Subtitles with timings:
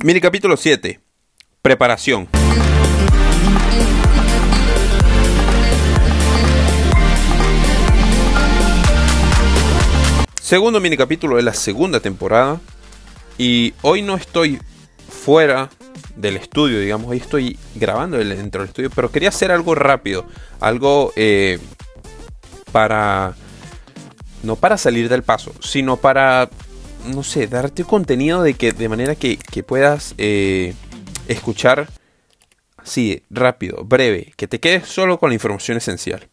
[0.00, 1.00] Mini capítulo 7.
[1.60, 2.28] Preparación.
[10.40, 12.60] Segundo mini capítulo de la segunda temporada.
[13.38, 14.60] Y hoy no estoy
[15.08, 15.68] fuera
[16.14, 17.10] del estudio, digamos.
[17.10, 18.90] Hoy estoy grabando dentro del estudio.
[18.94, 20.26] Pero quería hacer algo rápido.
[20.60, 21.58] Algo eh,
[22.70, 23.34] para...
[24.44, 26.48] No para salir del paso, sino para
[27.06, 30.74] no sé, darte contenido de que de manera que, puedas eh,
[31.26, 31.88] escuchar
[32.76, 36.28] así, rápido, breve, que te quedes solo con la información esencial.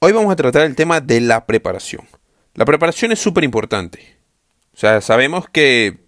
[0.00, 2.06] Hoy vamos a tratar el tema de la preparación.
[2.54, 4.16] La preparación es súper importante.
[4.74, 5.98] O sea, sabemos que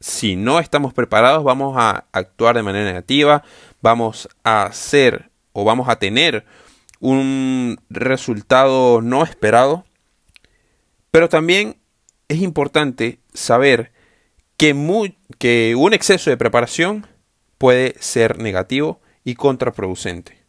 [0.00, 3.42] si no estamos preparados vamos a actuar de manera negativa,
[3.80, 6.44] vamos a hacer o vamos a tener
[7.00, 9.84] un resultado no esperado.
[11.10, 11.76] Pero también
[12.28, 13.92] es importante saber
[14.56, 14.72] que,
[15.76, 17.06] un exceso de preparación
[17.58, 20.44] puede ser negativo y contraproducente.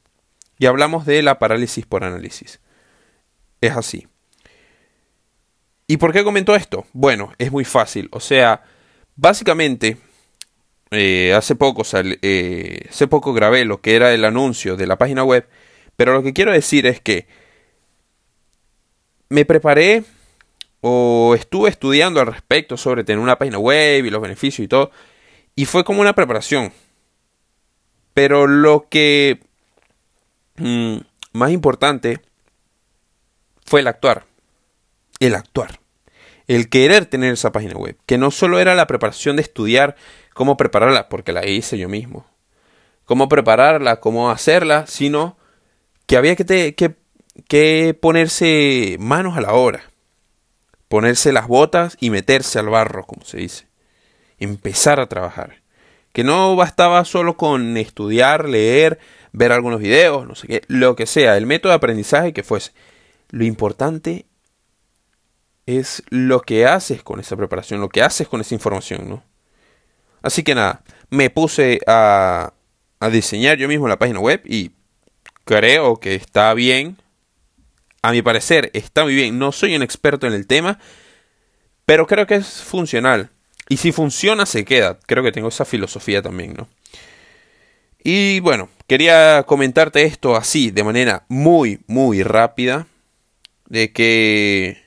[0.59, 2.59] Y hablamos de la parálisis por análisis.
[3.61, 4.08] Es así.
[5.88, 6.86] ¿Y por qué comento esto?
[6.94, 8.09] Bueno, es muy fácil.
[8.11, 8.64] O sea,
[9.16, 9.98] básicamente,
[10.92, 15.23] eh, hace, poco eh, hace poco grabé lo que era el anuncio de la página
[15.23, 15.48] web,
[15.95, 17.28] pero lo que quiero decir es que
[19.30, 20.03] me preparé
[20.81, 24.92] o estuve estudiando al respecto sobre tener una página web y los beneficios y todo.
[25.56, 26.72] Y fue como una preparación.
[28.14, 29.39] Pero lo que
[30.58, 30.98] mm,
[31.33, 32.22] más importante
[33.66, 34.25] fue el actuar.
[35.20, 35.80] El actuar.
[36.48, 37.98] El querer tener esa página web.
[38.05, 39.95] Que no solo era la preparación de estudiar
[40.33, 42.25] cómo prepararla, porque la hice yo mismo.
[43.05, 45.38] Cómo prepararla, cómo hacerla, sino
[46.05, 46.95] que había que, que,
[47.48, 49.83] que ponerse manos a la obra
[50.88, 53.67] ponerse las botas y meterse al barro, como se dice.
[54.39, 55.61] Empezar a trabajar.
[56.13, 58.99] Que no bastaba solo con estudiar, leer,
[59.33, 62.71] ver algunos videos, no sé qué, lo que sea, el método de aprendizaje que fuese.
[63.30, 64.26] Lo importante
[65.65, 69.23] es lo que haces con esa preparación, lo que haces con esa información, ¿no?
[70.21, 72.53] Así que nada, me puse a,
[72.99, 74.71] a diseñar yo mismo la página web y
[75.43, 76.97] creo que está bien
[78.02, 79.39] a mi parecer está muy bien.
[79.39, 80.80] No soy un experto en el tema,
[81.85, 83.30] pero creo que es funcional.
[83.69, 84.99] Y si funciona, se queda.
[85.05, 86.67] Creo que tengo esa filosofía también, ¿no?
[88.03, 92.87] Y bueno, quería comentarte esto así, de manera muy, muy rápida,
[93.67, 94.81] de que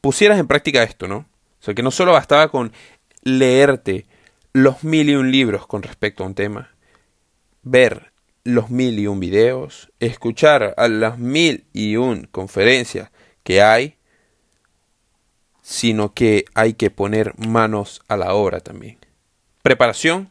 [0.00, 1.16] pusieras en práctica esto, ¿no?
[1.60, 2.72] O sea, que no solo bastaba con
[3.22, 4.06] leerte
[4.54, 6.70] los mil y un libros con respecto a un tema,
[7.62, 8.13] ver
[8.44, 13.10] los mil y un videos, escuchar a las mil y un conferencias
[13.42, 13.96] que hay,
[15.62, 18.98] sino que hay que poner manos a la obra también.
[19.62, 20.30] Preparación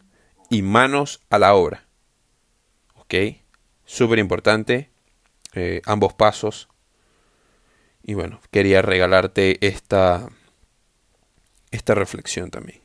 [0.50, 1.88] y manos a la obra.
[2.96, 3.16] ¿Ok?
[3.84, 4.92] Súper importante
[5.56, 6.70] eh, ambos pasos.
[8.04, 10.30] Y bueno, quería regalarte esta,
[11.72, 12.82] esta reflexión también.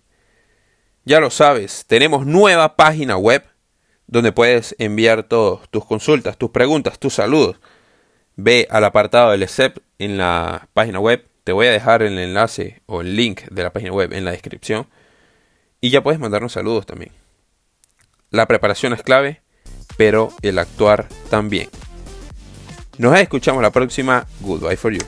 [1.04, 3.44] Ya lo sabes, tenemos nueva página web
[4.08, 7.60] donde puedes enviar todas tus consultas, tus preguntas, tus saludos.
[8.34, 11.28] Ve al apartado del ESEP en la página web.
[11.44, 14.32] Te voy a dejar el enlace o el link de la página web en la
[14.32, 14.88] descripción.
[15.80, 17.12] Y ya puedes mandarnos saludos también.
[18.30, 19.42] La preparación es clave,
[19.96, 21.68] pero el actuar también.
[22.96, 24.26] Nos escuchamos la próxima.
[24.40, 25.00] Goodbye for you.